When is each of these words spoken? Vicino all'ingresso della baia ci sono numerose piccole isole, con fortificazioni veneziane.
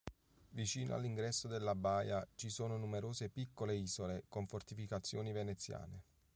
Vicino 0.49 0.95
all'ingresso 0.95 1.47
della 1.47 1.75
baia 1.75 2.27
ci 2.33 2.49
sono 2.49 2.75
numerose 2.75 3.29
piccole 3.29 3.75
isole, 3.75 4.23
con 4.29 4.47
fortificazioni 4.47 5.31
veneziane. 5.31 6.01